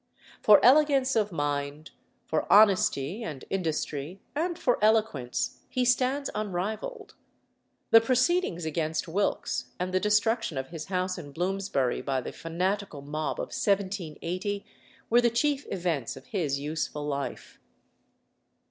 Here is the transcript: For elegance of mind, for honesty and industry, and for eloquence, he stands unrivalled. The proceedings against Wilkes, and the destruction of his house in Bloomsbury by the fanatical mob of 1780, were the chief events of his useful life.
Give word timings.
For 0.41 0.59
elegance 0.65 1.15
of 1.15 1.31
mind, 1.31 1.91
for 2.25 2.51
honesty 2.51 3.21
and 3.23 3.45
industry, 3.51 4.19
and 4.33 4.57
for 4.57 4.83
eloquence, 4.83 5.59
he 5.69 5.85
stands 5.85 6.27
unrivalled. 6.33 7.13
The 7.91 8.01
proceedings 8.01 8.65
against 8.65 9.07
Wilkes, 9.07 9.65
and 9.79 9.93
the 9.93 9.99
destruction 9.99 10.57
of 10.57 10.69
his 10.69 10.85
house 10.85 11.19
in 11.19 11.31
Bloomsbury 11.31 12.01
by 12.01 12.19
the 12.19 12.31
fanatical 12.31 13.03
mob 13.03 13.35
of 13.39 13.53
1780, 13.53 14.65
were 15.11 15.21
the 15.21 15.29
chief 15.29 15.67
events 15.69 16.17
of 16.17 16.25
his 16.25 16.59
useful 16.59 17.05
life. 17.05 17.59